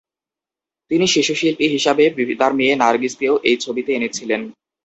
তিনি 0.91 1.05
শিশু 1.07 1.33
শিল্পী 1.35 1.65
হিসাবে 1.67 2.03
তাঁর 2.39 2.53
মেয়ে 2.55 2.73
নার্গিসকেও 2.75 3.35
এই 3.49 3.57
ছবিতে 3.57 3.91
এনেছিলেন। 3.93 4.41